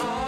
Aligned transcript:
And 0.00 0.23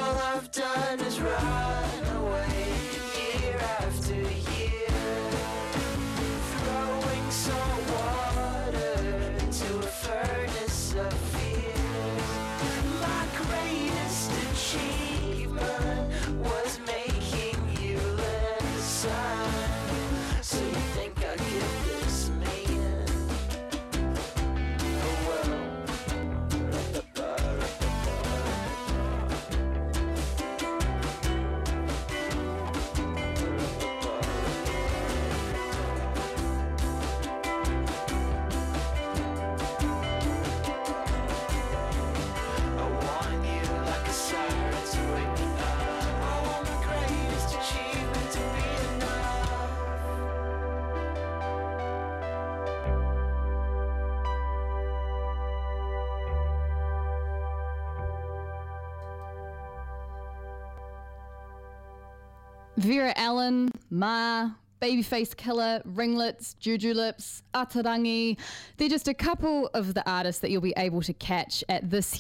Vera 62.77 63.13
Ellen, 63.17 63.71
Ma, 63.91 64.51
Babyface 64.83 65.35
Killer, 65.35 65.81
Ringlets, 65.85 66.55
Juju 66.55 66.93
Lips, 66.93 67.43
Atarangi. 67.55 68.39
They're 68.77 68.91
just 68.91 69.09
a 69.09 69.15
couple 69.15 69.71
of 69.73 69.95
the 69.95 70.09
artists 70.09 70.43
that 70.43 70.51
you'll 70.51 70.61
be 70.61 70.75
able 70.77 71.01
to 71.03 71.15
catch 71.15 71.65
at 71.69 71.89
this 71.89 72.19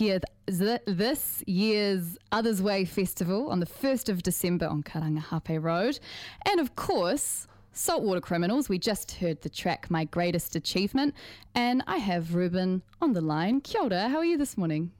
this 0.86 1.44
year's 1.46 2.18
Others 2.32 2.62
Way 2.62 2.86
Festival 2.86 3.50
on 3.50 3.60
the 3.60 3.66
1st 3.66 4.08
of 4.08 4.22
December 4.22 4.66
on 4.66 4.82
Karangahape 4.82 5.62
Road. 5.62 5.98
And 6.46 6.58
of 6.58 6.74
course, 6.74 7.46
Saltwater 7.72 8.22
Criminals. 8.22 8.70
We 8.70 8.78
just 8.78 9.12
heard 9.12 9.42
the 9.42 9.50
track 9.50 9.90
My 9.90 10.04
Greatest 10.04 10.56
Achievement. 10.56 11.14
And 11.54 11.82
I 11.86 11.98
have 11.98 12.34
Ruben 12.34 12.82
on 13.02 13.12
the 13.12 13.20
line. 13.20 13.60
Kia 13.60 13.82
ora, 13.82 14.08
how 14.08 14.16
are 14.16 14.24
you 14.24 14.38
this 14.38 14.56
morning? 14.56 14.92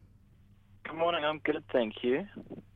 Good 0.86 0.98
morning. 0.98 1.24
I'm 1.24 1.38
good, 1.40 1.64
thank 1.72 2.04
you. 2.04 2.26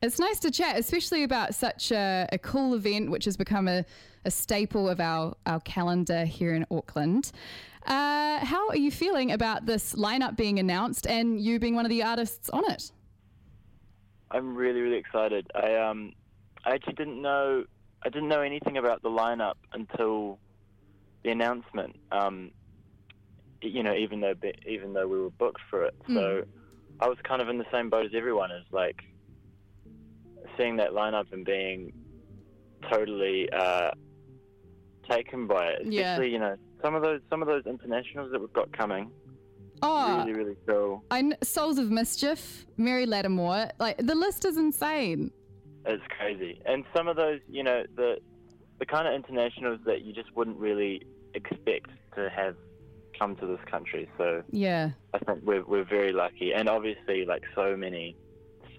It's 0.01 0.19
nice 0.19 0.39
to 0.41 0.51
chat, 0.51 0.77
especially 0.77 1.23
about 1.23 1.55
such 1.55 1.91
a, 1.91 2.27
a 2.31 2.37
cool 2.37 2.73
event, 2.73 3.09
which 3.09 3.23
has 3.23 3.37
become 3.37 3.69
a, 3.69 3.85
a 4.25 4.31
staple 4.31 4.89
of 4.89 4.99
our, 4.99 5.33
our 5.45 5.61
calendar 5.61 6.25
here 6.25 6.53
in 6.53 6.65
Auckland. 6.69 7.31
Uh, 7.85 8.43
how 8.43 8.67
are 8.67 8.75
you 8.75 8.91
feeling 8.91 9.31
about 9.31 9.65
this 9.65 9.93
lineup 9.93 10.35
being 10.35 10.59
announced 10.59 11.07
and 11.07 11.39
you 11.39 11.57
being 11.57 11.73
one 11.73 11.85
of 11.85 11.89
the 11.89 12.03
artists 12.03 12.49
on 12.49 12.69
it? 12.69 12.91
I'm 14.29 14.55
really, 14.55 14.81
really 14.81 14.97
excited. 14.97 15.49
I 15.55 15.75
um, 15.75 16.13
I 16.65 16.71
actually 16.71 16.93
didn't 16.93 17.21
know 17.21 17.63
I 18.03 18.09
didn't 18.09 18.29
know 18.29 18.41
anything 18.41 18.77
about 18.77 19.01
the 19.03 19.09
lineup 19.09 19.55
until 19.73 20.37
the 21.23 21.31
announcement. 21.31 21.95
Um, 22.11 22.51
you 23.61 23.83
know, 23.83 23.95
even 23.95 24.19
though 24.19 24.35
even 24.67 24.93
though 24.93 25.07
we 25.07 25.19
were 25.19 25.31
booked 25.31 25.61
for 25.69 25.85
it, 25.85 25.95
so 26.07 26.43
I 27.01 27.07
was 27.07 27.17
kind 27.27 27.41
of 27.41 27.49
in 27.49 27.57
the 27.57 27.65
same 27.71 27.89
boat 27.89 28.05
as 28.05 28.11
everyone. 28.15 28.51
Is 28.51 28.63
like 28.71 28.99
seeing 30.57 30.75
that 30.77 30.91
lineup 30.91 31.31
and 31.31 31.43
being 31.45 31.93
totally 32.91 33.49
uh, 33.51 33.91
taken 35.09 35.47
by 35.47 35.67
it. 35.67 35.81
Especially, 35.87 35.95
Yeah. 35.97 36.21
you 36.21 36.39
know, 36.39 36.55
some 36.83 36.95
of 36.95 37.01
those 37.01 37.21
some 37.29 37.41
of 37.41 37.47
those 37.47 37.65
internationals 37.65 38.31
that 38.31 38.39
we've 38.39 38.53
got 38.53 38.71
coming. 38.77 39.11
Oh, 39.83 40.19
Really, 40.19 40.33
really 40.33 40.55
cool. 40.67 41.03
I 41.09 41.31
Souls 41.41 41.79
of 41.79 41.89
Mischief, 41.89 42.65
Mary 42.77 43.05
Lattimore. 43.07 43.71
Like 43.79 43.97
the 43.97 44.13
list 44.15 44.45
is 44.45 44.57
insane. 44.57 45.31
It's 45.85 46.03
crazy. 46.15 46.61
And 46.67 46.85
some 46.95 47.07
of 47.07 47.15
those, 47.15 47.39
you 47.49 47.63
know, 47.63 47.83
the 47.95 48.17
the 48.79 48.85
kind 48.85 49.07
of 49.07 49.13
internationals 49.15 49.79
that 49.85 50.03
you 50.03 50.13
just 50.13 50.35
wouldn't 50.35 50.57
really 50.57 51.01
expect 51.33 51.89
to 52.15 52.29
have 52.29 52.55
come 53.21 53.35
to 53.35 53.45
this 53.45 53.59
country. 53.69 54.09
So 54.17 54.43
Yeah. 54.49 54.91
I 55.13 55.19
think 55.19 55.39
we're 55.43 55.63
we're 55.63 55.83
very 55.97 56.11
lucky, 56.11 56.53
and 56.53 56.67
obviously 56.67 57.25
like 57.25 57.43
so 57.55 57.75
many, 57.77 58.17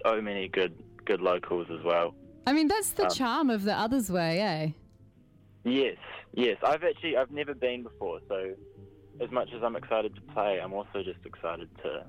so 0.05 0.21
many 0.21 0.49
good 0.49 0.73
good 1.05 1.21
locals 1.21 1.67
as 1.77 1.83
well. 1.83 2.13
I 2.45 2.51
mean, 2.53 2.67
that's 2.67 2.91
the 2.91 3.05
Um, 3.05 3.09
charm 3.19 3.49
of 3.49 3.63
the 3.63 3.73
others 3.85 4.11
way, 4.11 4.41
eh? 4.41 4.63
Yes, 5.63 5.97
yes. 6.33 6.57
I've 6.63 6.83
actually 6.83 7.15
I've 7.15 7.31
never 7.31 7.53
been 7.53 7.83
before, 7.83 8.19
so 8.27 8.53
as 9.21 9.31
much 9.31 9.49
as 9.55 9.63
I'm 9.63 9.77
excited 9.77 10.13
to 10.15 10.21
play, 10.33 10.59
I'm 10.61 10.73
also 10.73 10.97
just 11.11 11.23
excited 11.25 11.69
to 11.83 12.05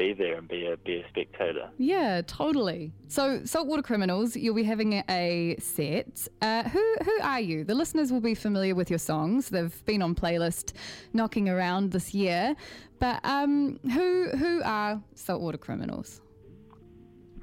be 0.00 0.12
there 0.14 0.36
and 0.38 0.48
be 0.48 0.66
a 0.66 0.76
be 0.78 0.94
a 1.02 1.08
spectator. 1.08 1.66
Yeah, 1.76 2.22
totally. 2.26 2.92
So, 3.08 3.22
Saltwater 3.44 3.82
Criminals, 3.82 4.34
you'll 4.36 4.54
be 4.54 4.68
having 4.74 4.92
a- 5.08 5.56
set. 5.58 6.26
Uh, 6.40 6.62
who 6.74 6.84
who 7.04 7.16
are 7.22 7.40
you? 7.40 7.64
The 7.64 7.74
listeners 7.74 8.08
will 8.12 8.26
be 8.32 8.34
familiar 8.34 8.74
with 8.74 8.88
your 8.90 8.98
songs. 9.12 9.50
They've 9.50 9.84
been 9.84 10.02
on 10.02 10.14
playlist, 10.14 10.72
knocking 11.12 11.48
around 11.48 11.92
this 11.92 12.14
year. 12.14 12.56
But 12.98 13.20
um, 13.24 13.78
who 13.94 14.30
who 14.42 14.62
are 14.64 15.02
Saltwater 15.14 15.58
Criminals? 15.58 16.20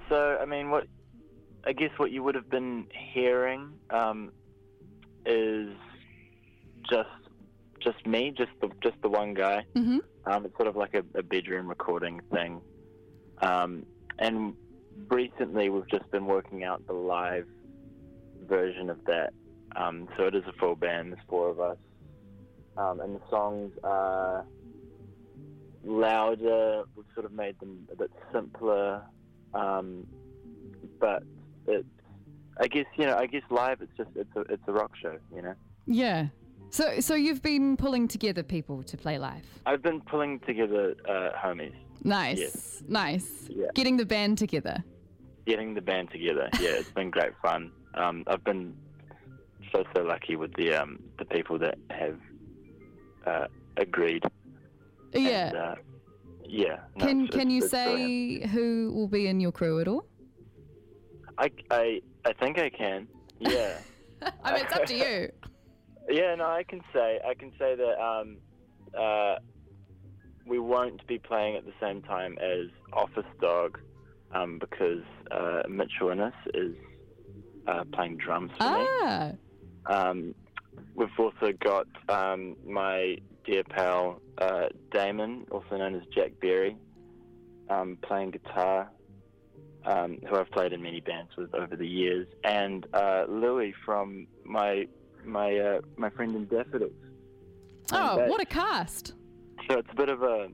So 0.09 0.19
I 0.41 0.45
mean, 0.45 0.71
what 0.71 0.85
I 1.69 1.73
guess 1.73 1.91
what 1.97 2.09
you 2.11 2.23
would 2.23 2.35
have 2.35 2.49
been 2.49 2.87
hearing 3.13 3.61
um, 3.91 4.31
is 5.25 5.69
just 6.89 7.21
just 7.91 8.05
me, 8.05 8.33
just 8.35 8.51
the 8.61 8.69
just 8.83 8.95
the 9.01 9.09
one 9.09 9.33
guy. 9.33 9.65
Mm-hmm. 9.75 9.99
Um, 10.29 10.45
it's 10.45 10.55
sort 10.57 10.67
of 10.67 10.75
like 10.75 10.93
a, 10.93 11.03
a 11.17 11.23
bedroom 11.23 11.67
recording 11.67 12.21
thing. 12.33 12.61
Um, 13.41 13.85
and 14.19 14.55
recently 15.09 15.69
we've 15.69 15.89
just 15.89 16.09
been 16.11 16.25
working 16.25 16.63
out 16.63 16.85
the 16.85 16.93
live 16.93 17.47
version 18.47 18.89
of 18.89 18.99
that. 19.05 19.31
Um, 19.75 20.09
so 20.17 20.25
it 20.25 20.35
is 20.35 20.43
a 20.47 20.53
full 20.53 20.75
band, 20.75 21.13
there's 21.13 21.23
four 21.29 21.49
of 21.49 21.59
us. 21.59 21.77
Um, 22.77 22.99
and 22.99 23.15
the 23.15 23.21
songs 23.29 23.71
are 23.83 24.45
louder, 25.83 26.83
we've 26.95 27.05
sort 27.13 27.25
of 27.25 27.31
made 27.31 27.57
them 27.59 27.87
a 27.91 27.95
bit 27.95 28.11
simpler. 28.33 29.01
Um, 29.53 30.05
but 30.99 31.23
it's, 31.67 31.87
I 32.59 32.67
guess, 32.67 32.85
you 32.97 33.05
know, 33.05 33.15
I 33.15 33.27
guess 33.27 33.43
live 33.49 33.81
it's 33.81 33.95
just, 33.95 34.09
it's 34.15 34.35
a, 34.35 34.41
it's 34.51 34.63
a 34.67 34.73
rock 34.73 34.91
show, 35.01 35.17
you 35.33 35.41
know. 35.41 35.53
Yeah. 35.85 36.27
So 36.69 36.99
so 36.99 37.15
you've 37.15 37.41
been 37.41 37.77
pulling 37.77 38.07
together 38.07 38.43
people 38.43 38.83
to 38.83 38.97
play 38.97 39.17
live. 39.17 39.43
I've 39.65 39.81
been 39.81 40.01
pulling 40.01 40.39
together 40.41 40.95
uh, 41.07 41.29
homies. 41.37 41.73
Nice, 42.03 42.37
Yes. 42.39 42.83
nice. 42.87 43.47
Yeah. 43.49 43.67
Getting 43.73 43.97
the 43.97 44.05
band 44.05 44.37
together. 44.37 44.83
getting 45.45 45.73
the 45.73 45.81
band 45.81 46.11
together. 46.11 46.49
Yeah, 46.59 46.71
it's 46.71 46.91
been 46.91 47.09
great 47.09 47.31
fun. 47.41 47.71
Um, 47.95 48.23
I've 48.27 48.43
been 48.43 48.75
so 49.71 49.83
so 49.95 50.03
lucky 50.03 50.35
with 50.35 50.53
the 50.55 50.73
um, 50.75 50.99
the 51.19 51.25
people 51.25 51.57
that 51.59 51.77
have 51.89 52.19
uh, 53.25 53.47
agreed. 53.77 54.23
Yeah. 55.13 55.47
And, 55.47 55.57
uh, 55.57 55.75
yeah. 56.45 56.77
no, 56.97 57.05
can 57.05 57.21
it's- 57.21 57.31
can 57.31 57.49
it's- 57.49 57.53
you 57.53 57.63
it's 57.63 57.71
brilliant. 57.71 58.43
say 58.43 58.47
who 58.49 58.91
will 58.93 59.07
be 59.07 59.27
in 59.27 59.39
your 59.39 59.51
crew 59.53 59.79
at 59.79 59.87
all? 59.87 60.05
I, 61.37 61.49
I 61.71 62.01
I 62.25 62.33
think 62.33 62.59
I 62.59 62.69
can. 62.69 63.07
Yeah. 63.39 63.77
I 64.43 64.53
mean, 64.53 64.63
it's 64.65 64.73
up 64.73 64.85
to 64.85 64.95
you. 64.95 65.29
yeah. 66.09 66.35
No, 66.35 66.45
I 66.45 66.63
can 66.63 66.81
say 66.93 67.19
I 67.27 67.33
can 67.33 67.51
say 67.59 67.75
that 67.75 68.01
um, 68.03 68.37
uh, 68.97 69.35
we 70.45 70.59
won't 70.59 71.05
be 71.07 71.19
playing 71.19 71.55
at 71.57 71.65
the 71.65 71.73
same 71.81 72.01
time 72.01 72.37
as 72.39 72.67
Office 72.93 73.25
Dog 73.41 73.79
um, 74.31 74.59
because 74.59 75.03
uh, 75.31 75.63
Mitchell 75.67 76.09
Innes 76.09 76.33
is 76.53 76.75
uh, 77.67 77.83
playing 77.93 78.17
drums 78.17 78.51
for 78.57 78.63
me. 78.63 78.85
Ah, 79.01 79.31
Um, 79.87 80.35
we've 80.95 81.09
also 81.19 81.51
got 81.59 81.87
um, 82.09 82.55
my 82.65 83.17
dear 83.45 83.63
pal 83.63 84.21
uh, 84.37 84.67
Damon, 84.91 85.45
also 85.51 85.77
known 85.77 85.95
as 85.95 86.01
Jack 86.13 86.31
Berry, 86.41 86.75
um, 87.69 87.97
playing 88.01 88.31
guitar, 88.31 88.89
um, 89.85 90.17
who 90.29 90.35
I've 90.37 90.51
played 90.51 90.73
in 90.73 90.81
many 90.81 90.99
bands 91.01 91.31
with 91.37 91.53
over 91.55 91.75
the 91.75 91.87
years, 91.87 92.27
and 92.43 92.85
uh, 92.93 93.25
Louis 93.27 93.73
from 93.85 94.27
my 94.45 94.87
my 95.27 95.57
uh, 95.57 95.81
my 95.97 96.09
friend 96.09 96.35
in 96.35 96.45
Daffodils. 96.47 96.91
oh, 97.91 98.25
what 98.27 98.41
a 98.41 98.45
cast! 98.45 99.13
So 99.69 99.77
it's 99.79 99.89
a 99.91 99.95
bit 99.95 100.09
of 100.09 100.23
a 100.23 100.47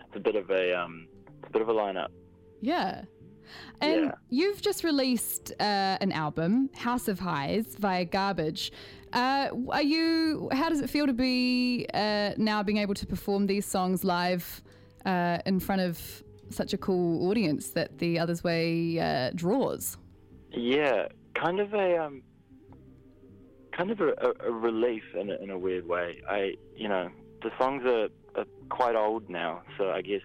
it's 0.00 0.16
a 0.16 0.20
bit 0.20 0.36
of 0.36 0.50
a 0.50 0.78
um, 0.78 1.06
it's 1.38 1.48
a 1.48 1.52
bit 1.52 1.62
of 1.62 1.68
a 1.68 1.72
lineup. 1.74 2.08
Yeah. 2.60 3.02
And 3.80 4.04
Yeah. 4.04 4.10
you've 4.28 4.62
just 4.62 4.84
released 4.84 5.52
uh, 5.58 5.96
an 6.00 6.12
album, 6.12 6.70
House 6.76 7.08
of 7.08 7.18
Highs, 7.18 7.74
via 7.76 8.04
Garbage. 8.04 8.70
Uh, 9.12 9.48
are 9.70 9.82
you? 9.82 10.48
How 10.52 10.68
does 10.68 10.80
it 10.80 10.88
feel 10.88 11.06
to 11.06 11.12
be 11.12 11.86
uh, 11.92 12.32
now 12.36 12.62
being 12.62 12.78
able 12.78 12.94
to 12.94 13.06
perform 13.06 13.46
these 13.48 13.66
songs 13.66 14.04
live 14.04 14.62
uh, 15.04 15.38
in 15.46 15.58
front 15.58 15.80
of 15.80 16.22
such 16.50 16.74
a 16.74 16.78
cool 16.78 17.28
audience 17.28 17.70
that 17.70 17.98
the 17.98 18.18
Others 18.20 18.44
Way 18.44 19.00
uh, 19.00 19.30
draws? 19.34 19.96
Yeah, 20.52 21.08
kind 21.34 21.58
of 21.58 21.74
a 21.74 21.96
um, 22.04 22.22
kind 23.76 23.90
of 23.90 24.00
a, 24.00 24.08
a, 24.08 24.48
a 24.48 24.52
relief 24.52 25.02
in 25.14 25.30
a, 25.30 25.36
in 25.36 25.50
a 25.50 25.58
weird 25.58 25.86
way. 25.86 26.20
I, 26.28 26.54
you 26.76 26.88
know, 26.88 27.10
the 27.42 27.50
songs 27.58 27.84
are, 27.86 28.08
are 28.38 28.44
quite 28.68 28.96
old 28.96 29.28
now, 29.28 29.62
so 29.78 29.90
I 29.90 30.02
guess 30.02 30.22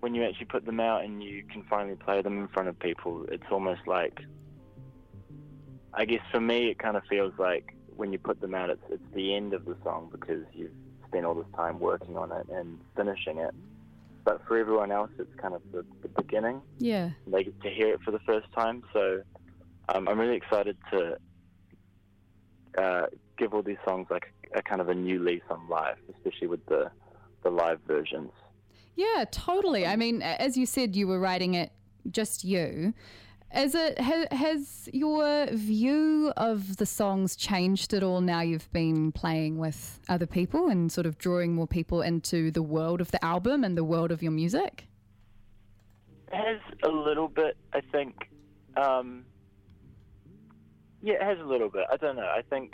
when 0.00 0.14
you 0.14 0.24
actually 0.24 0.46
put 0.46 0.64
them 0.64 0.80
out 0.80 1.04
and 1.04 1.22
you 1.22 1.44
can 1.44 1.62
finally 1.70 1.96
play 1.96 2.22
them 2.22 2.38
in 2.38 2.48
front 2.48 2.68
of 2.68 2.78
people, 2.78 3.24
it's 3.30 3.44
almost 3.50 3.82
like, 3.86 4.18
I 5.94 6.04
guess 6.04 6.22
for 6.32 6.40
me, 6.40 6.70
it 6.70 6.78
kind 6.78 6.96
of 6.96 7.04
feels 7.08 7.32
like 7.38 7.74
when 7.96 8.12
you 8.12 8.18
put 8.18 8.40
them 8.40 8.54
out, 8.54 8.70
it's 8.70 8.82
it's 8.90 9.02
the 9.14 9.34
end 9.34 9.52
of 9.52 9.64
the 9.64 9.76
song 9.84 10.08
because 10.10 10.42
you've 10.54 10.72
spent 11.06 11.24
all 11.26 11.34
this 11.34 11.46
time 11.54 11.78
working 11.78 12.16
on 12.16 12.32
it 12.32 12.46
and 12.48 12.80
finishing 12.96 13.38
it. 13.38 13.54
But 14.24 14.40
for 14.46 14.56
everyone 14.56 14.90
else, 14.90 15.10
it's 15.18 15.34
kind 15.36 15.54
of 15.54 15.62
the, 15.72 15.84
the 16.00 16.08
beginning 16.08 16.62
Yeah. 16.78 17.10
they 17.26 17.44
get 17.44 17.60
to 17.62 17.70
hear 17.70 17.88
it 17.94 18.00
for 18.04 18.12
the 18.12 18.20
first 18.20 18.46
time. 18.52 18.82
So 18.92 19.22
um, 19.88 20.08
I'm 20.08 20.18
really 20.18 20.36
excited 20.36 20.76
to 20.92 21.18
uh, 22.78 23.06
give 23.38 23.54
all 23.54 23.62
these 23.62 23.78
songs 23.86 24.06
like 24.10 24.32
a 24.54 24.62
kind 24.62 24.80
of 24.80 24.88
a 24.88 24.94
new 24.94 25.22
lease 25.22 25.42
on 25.50 25.68
life, 25.68 25.98
especially 26.16 26.48
with 26.48 26.64
the 26.66 26.90
the 27.42 27.50
live 27.50 27.80
versions. 27.86 28.30
Yeah, 28.94 29.24
totally. 29.30 29.86
I 29.86 29.96
mean, 29.96 30.22
as 30.22 30.56
you 30.56 30.66
said, 30.66 30.94
you 30.94 31.06
were 31.08 31.18
writing 31.18 31.54
it 31.54 31.72
just 32.10 32.44
you. 32.44 32.94
As 33.50 33.74
it 33.74 34.00
ha, 34.00 34.24
has 34.30 34.88
your 34.92 35.46
view 35.52 36.32
of 36.36 36.78
the 36.78 36.86
songs 36.86 37.36
changed 37.36 37.92
at 37.92 38.02
all 38.02 38.22
now 38.22 38.40
you've 38.40 38.72
been 38.72 39.12
playing 39.12 39.58
with 39.58 40.00
other 40.08 40.26
people 40.26 40.68
and 40.68 40.90
sort 40.90 41.06
of 41.06 41.18
drawing 41.18 41.54
more 41.54 41.66
people 41.66 42.00
into 42.00 42.50
the 42.50 42.62
world 42.62 43.02
of 43.02 43.10
the 43.10 43.22
album 43.22 43.62
and 43.62 43.76
the 43.76 43.84
world 43.84 44.10
of 44.10 44.22
your 44.22 44.32
music? 44.32 44.86
It 46.32 46.36
has 46.36 46.60
a 46.82 46.88
little 46.88 47.28
bit, 47.28 47.58
I 47.74 47.80
think. 47.92 48.30
Um, 48.76 49.26
yeah, 51.02 51.14
it 51.14 51.22
has 51.22 51.38
a 51.38 51.44
little 51.44 51.68
bit. 51.68 51.84
I 51.90 51.96
don't 51.96 52.16
know. 52.16 52.22
I 52.22 52.42
think 52.48 52.72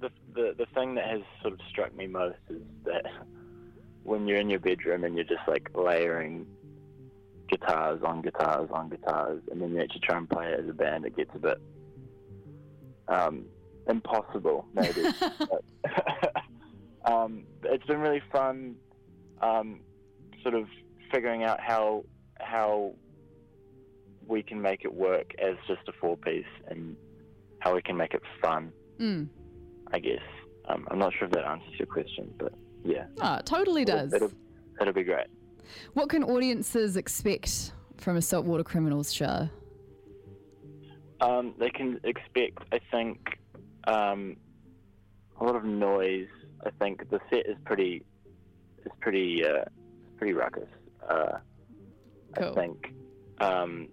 the, 0.00 0.10
the 0.34 0.54
the 0.58 0.66
thing 0.74 0.94
that 0.94 1.06
has 1.06 1.20
sort 1.42 1.54
of 1.54 1.60
struck 1.68 1.94
me 1.94 2.06
most 2.06 2.38
is 2.48 2.62
that 2.84 3.04
when 4.02 4.26
you're 4.26 4.40
in 4.40 4.48
your 4.48 4.60
bedroom 4.60 5.04
and 5.04 5.14
you're 5.14 5.24
just 5.24 5.46
like 5.46 5.68
layering 5.74 6.46
guitars 7.48 8.00
on 8.02 8.22
guitars 8.22 8.68
on 8.72 8.88
guitars, 8.88 9.42
and 9.50 9.60
then 9.60 9.72
you 9.74 9.80
actually 9.80 10.00
try 10.00 10.16
and 10.16 10.28
play 10.28 10.48
it 10.48 10.60
as 10.60 10.68
a 10.68 10.72
band, 10.72 11.04
it 11.04 11.16
gets 11.16 11.30
a 11.34 11.38
bit 11.38 11.60
um, 13.08 13.44
impossible, 13.88 14.66
maybe. 14.74 15.04
But, 15.38 16.32
um, 17.12 17.44
it's 17.62 17.84
been 17.84 18.00
really 18.00 18.22
fun, 18.32 18.76
um, 19.40 19.80
sort 20.42 20.54
of 20.54 20.66
figuring 21.12 21.44
out 21.44 21.60
how 21.60 22.04
how 22.40 22.94
we 24.26 24.42
can 24.42 24.60
make 24.60 24.84
it 24.84 24.92
work 24.92 25.30
as 25.38 25.54
just 25.68 25.86
a 25.88 25.92
four 26.00 26.16
piece 26.16 26.44
and 26.68 26.96
how 27.66 27.74
we 27.74 27.82
can 27.82 27.96
make 27.96 28.14
it 28.14 28.22
fun. 28.40 28.72
Mm. 29.00 29.28
I 29.92 29.98
guess 29.98 30.22
um, 30.68 30.86
I'm 30.88 30.98
not 31.00 31.12
sure 31.14 31.26
if 31.26 31.32
that 31.34 31.44
answers 31.44 31.72
your 31.78 31.86
question, 31.86 32.32
but 32.38 32.52
yeah, 32.84 33.06
Oh, 33.20 33.34
it 33.36 33.46
totally 33.46 33.84
does. 33.84 34.12
It'll, 34.12 34.30
it'll 34.80 34.92
be 34.94 35.02
great. 35.02 35.26
What 35.94 36.08
can 36.08 36.22
audiences 36.22 36.96
expect 36.96 37.72
from 37.96 38.16
a 38.16 38.22
Saltwater 38.22 38.62
Criminals 38.62 39.12
show? 39.12 39.48
Um, 41.20 41.54
they 41.58 41.70
can 41.70 41.98
expect, 42.04 42.58
I 42.72 42.78
think, 42.92 43.18
um, 43.88 44.36
a 45.40 45.44
lot 45.44 45.56
of 45.56 45.64
noise. 45.64 46.28
I 46.64 46.70
think 46.78 47.10
the 47.10 47.18
set 47.30 47.46
is 47.46 47.56
pretty, 47.64 48.04
is 48.84 48.92
pretty, 49.00 49.44
uh, 49.44 49.64
pretty 50.18 50.34
ruckus. 50.34 50.68
Uh, 51.08 51.38
Cool. 52.38 52.50
I 52.50 52.54
think 52.54 52.92
um, 53.40 53.88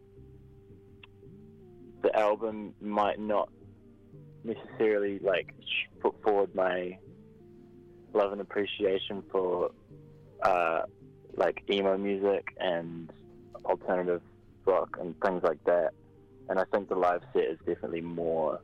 the 2.01 2.13
album 2.19 2.73
might 2.81 3.17
not 3.17 3.47
necessarily 4.43 5.19
like 5.19 5.53
put 5.99 6.21
forward 6.23 6.53
my 6.55 6.97
love 8.13 8.31
and 8.31 8.41
appreciation 8.41 9.23
for 9.31 9.71
uh, 10.43 10.81
like 11.35 11.63
emo 11.69 11.97
music 11.97 12.55
and 12.59 13.11
alternative 13.65 14.21
rock 14.65 14.97
and 14.99 15.15
things 15.21 15.41
like 15.43 15.63
that. 15.65 15.91
And 16.49 16.59
I 16.59 16.65
think 16.65 16.89
the 16.89 16.95
live 16.95 17.21
set 17.33 17.43
is 17.43 17.57
definitely 17.65 18.01
more 18.01 18.59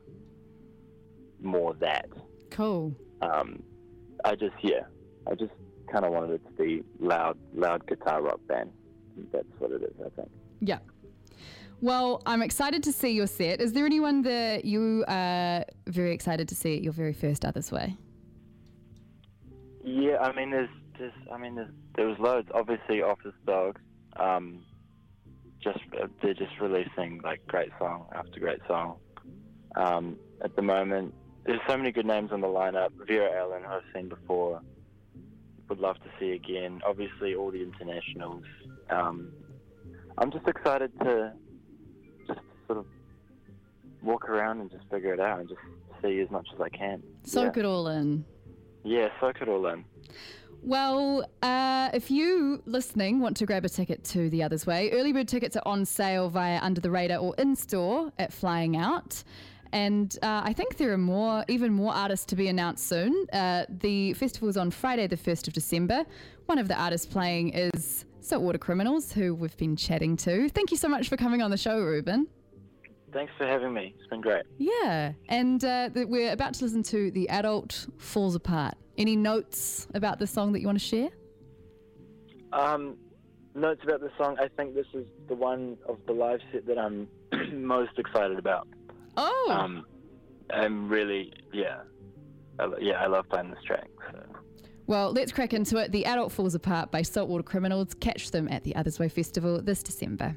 more 1.42 1.74
that. 1.80 2.06
Cool. 2.50 2.94
Um, 3.22 3.62
I 4.24 4.34
just 4.34 4.54
yeah, 4.62 4.82
I 5.26 5.34
just 5.34 5.52
kind 5.90 6.04
of 6.04 6.12
wanted 6.12 6.34
it 6.34 6.46
to 6.46 6.62
be 6.62 6.84
loud, 6.98 7.38
loud 7.54 7.86
guitar 7.86 8.22
rock 8.22 8.40
band. 8.46 8.70
That's 9.32 9.46
what 9.58 9.72
it 9.72 9.82
is, 9.82 9.94
I 10.04 10.08
think. 10.10 10.30
Yeah. 10.60 10.78
Well, 11.82 12.20
I'm 12.26 12.42
excited 12.42 12.82
to 12.84 12.92
see 12.92 13.10
your 13.10 13.26
set. 13.26 13.60
Is 13.60 13.72
there 13.72 13.86
anyone 13.86 14.20
that 14.22 14.66
you 14.66 15.04
are 15.08 15.64
very 15.86 16.12
excited 16.12 16.46
to 16.48 16.54
see 16.54 16.76
at 16.76 16.82
your 16.82 16.92
very 16.92 17.14
first 17.14 17.44
Others 17.44 17.72
Way? 17.72 17.96
Yeah, 19.82 20.18
I 20.18 20.32
mean, 20.34 20.50
there's, 20.50 20.68
there's, 20.98 21.12
I 21.32 21.38
mean, 21.38 21.54
there's, 21.54 21.70
there 21.96 22.06
was 22.06 22.18
loads. 22.18 22.48
Obviously, 22.52 23.00
Office 23.00 23.32
Dogs. 23.46 23.80
Um, 24.16 24.62
just 25.62 25.78
uh, 26.00 26.06
they're 26.22 26.34
just 26.34 26.58
releasing 26.60 27.20
like 27.22 27.46
great 27.46 27.70
song 27.78 28.06
after 28.14 28.40
great 28.40 28.60
song. 28.66 28.96
Um, 29.76 30.18
at 30.42 30.56
the 30.56 30.62
moment, 30.62 31.14
there's 31.46 31.60
so 31.66 31.76
many 31.76 31.92
good 31.92 32.06
names 32.06 32.30
on 32.32 32.40
the 32.40 32.46
lineup. 32.46 32.90
Vera 33.06 33.38
Ellen, 33.38 33.62
who 33.62 33.70
I've 33.70 33.82
seen 33.94 34.08
before, 34.08 34.60
would 35.68 35.78
love 35.78 35.96
to 35.96 36.10
see 36.18 36.32
again. 36.32 36.80
Obviously, 36.86 37.34
all 37.34 37.50
the 37.50 37.62
internationals. 37.62 38.44
Um, 38.90 39.32
I'm 40.18 40.30
just 40.30 40.46
excited 40.46 40.92
to 41.00 41.32
sort 42.70 42.78
of 42.78 42.86
walk 44.02 44.28
around 44.28 44.60
and 44.60 44.70
just 44.70 44.84
figure 44.90 45.12
it 45.12 45.18
out 45.18 45.40
and 45.40 45.48
just 45.48 45.60
see 46.00 46.20
as 46.20 46.30
much 46.30 46.46
as 46.54 46.60
I 46.60 46.68
can. 46.68 47.02
Soak 47.24 47.56
yeah. 47.56 47.60
it 47.60 47.66
all 47.66 47.88
in. 47.88 48.24
Yeah, 48.84 49.08
soak 49.20 49.42
it 49.42 49.48
all 49.48 49.66
in. 49.66 49.84
Well, 50.62 51.24
uh, 51.42 51.90
if 51.92 52.10
you 52.10 52.62
listening 52.66 53.18
want 53.18 53.36
to 53.38 53.46
grab 53.46 53.64
a 53.64 53.68
ticket 53.68 54.04
to 54.04 54.30
The 54.30 54.42
Others 54.42 54.66
Way, 54.66 54.90
early 54.92 55.12
bird 55.12 55.26
tickets 55.26 55.56
are 55.56 55.62
on 55.66 55.84
sale 55.84 56.28
via 56.28 56.60
Under 56.62 56.80
the 56.80 56.90
Radar 56.90 57.18
or 57.18 57.34
in 57.38 57.56
store 57.56 58.12
at 58.18 58.32
Flying 58.32 58.76
Out. 58.76 59.24
And 59.72 60.16
uh, 60.22 60.42
I 60.44 60.52
think 60.52 60.76
there 60.76 60.92
are 60.92 60.98
more, 60.98 61.44
even 61.48 61.72
more 61.72 61.92
artists 61.92 62.26
to 62.26 62.36
be 62.36 62.48
announced 62.48 62.86
soon. 62.86 63.26
Uh, 63.32 63.64
the 63.68 64.12
festival 64.14 64.48
is 64.48 64.56
on 64.56 64.70
Friday, 64.70 65.06
the 65.06 65.16
1st 65.16 65.48
of 65.48 65.54
December. 65.54 66.04
One 66.46 66.58
of 66.58 66.68
the 66.68 66.80
artists 66.80 67.06
playing 67.06 67.50
is 67.50 68.04
Saltwater 68.20 68.58
Criminals, 68.58 69.12
who 69.12 69.34
we've 69.34 69.56
been 69.56 69.76
chatting 69.76 70.16
to. 70.18 70.48
Thank 70.50 70.70
you 70.70 70.76
so 70.76 70.88
much 70.88 71.08
for 71.08 71.16
coming 71.16 71.42
on 71.42 71.50
the 71.50 71.56
show, 71.56 71.80
Ruben. 71.80 72.28
Thanks 73.12 73.32
for 73.36 73.46
having 73.46 73.72
me. 73.72 73.94
It's 73.98 74.06
been 74.08 74.20
great. 74.20 74.44
Yeah, 74.58 75.12
and 75.28 75.64
uh, 75.64 75.90
we're 75.94 76.32
about 76.32 76.54
to 76.54 76.64
listen 76.64 76.82
to 76.84 77.10
The 77.10 77.28
Adult 77.28 77.86
Falls 77.98 78.34
Apart. 78.34 78.74
Any 78.96 79.16
notes 79.16 79.88
about 79.94 80.18
the 80.18 80.26
song 80.26 80.52
that 80.52 80.60
you 80.60 80.66
want 80.66 80.78
to 80.78 80.84
share? 80.84 81.08
Um, 82.52 82.96
notes 83.54 83.80
about 83.84 84.00
the 84.00 84.10
song. 84.18 84.36
I 84.40 84.48
think 84.48 84.74
this 84.74 84.86
is 84.94 85.06
the 85.28 85.34
one 85.34 85.76
of 85.88 85.98
the 86.06 86.12
live 86.12 86.40
set 86.52 86.66
that 86.66 86.78
I'm 86.78 87.08
most 87.52 87.98
excited 87.98 88.38
about. 88.38 88.68
Oh, 89.16 89.48
Um, 89.50 89.86
I'm 90.50 90.88
really, 90.88 91.32
yeah, 91.52 91.80
I, 92.58 92.68
yeah. 92.80 93.02
I 93.02 93.06
love 93.06 93.28
playing 93.28 93.50
this 93.50 93.62
track. 93.64 93.88
So. 94.12 94.18
well, 94.86 95.12
let's 95.12 95.32
crack 95.32 95.52
into 95.52 95.76
it. 95.78 95.92
The 95.92 96.04
Adult 96.06 96.32
Falls 96.32 96.54
Apart 96.54 96.90
by 96.90 97.02
Saltwater 97.02 97.42
Criminals. 97.44 97.94
Catch 97.94 98.30
them 98.30 98.48
at 98.48 98.62
the 98.64 98.74
Others 98.76 98.98
Way 98.98 99.08
Festival 99.08 99.60
this 99.62 99.82
December. 99.82 100.36